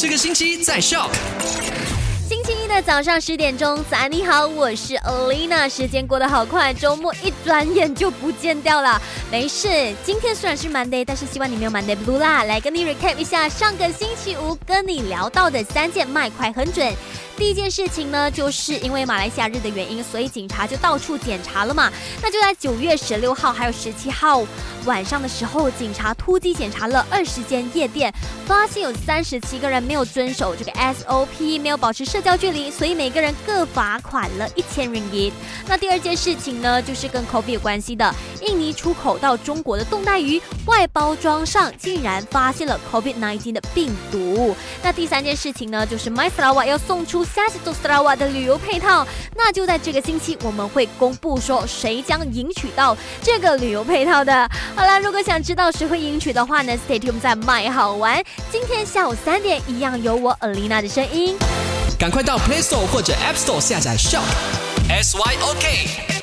[0.00, 1.10] 这个星期在笑。
[2.28, 5.68] 星期一的早上十点钟，早安你好，我是 Alina。
[5.68, 9.02] 时间过得好快，周末一转眼就不见掉了。
[9.28, 9.68] 没事，
[10.04, 12.44] 今天虽然是 Monday，但是希望你没有 Monday Blue 啦。
[12.44, 16.94] 来跟你 recap 一下上个星期五跟你聊到的三件卖快很准。
[17.38, 21.88] 第一件事情呢，就是因为马来西亚日的原因，所以警察就到处检查了嘛。
[22.20, 24.44] 那就在九月十六号还有十七号
[24.84, 28.12] 晚上的时候，警察突击检查了二十间夜店，
[28.44, 35.32] 发现有三十七个人没有遵守这个 SOP，没有保持社交距离，所以每个人各罚款了一千 ringgit。
[35.68, 38.12] 那第二件事情呢，就是跟 COVID 有关系的，
[38.48, 44.56] 印尼出口到中国的冻带鱼外包装上竟然发现了 COVID-19 的病毒。
[44.82, 47.22] 那第三件事情呢，就是 My Sarawak 要送出。
[47.22, 54.50] 下次做 Sarawak 的旅游配套，那就在这个星期，我们会公布说谁将赢取到这个旅游配套的。
[54.74, 58.24] 好了，如果想知道谁会赢取的话呢，Stay Tune 在卖好玩。
[58.50, 61.36] 今天下午三点，一样有我 Alina 的声音。
[61.98, 64.22] 赶快到 Play Store 或者 App Store 下载 Shop
[64.88, 66.17] S Y O K。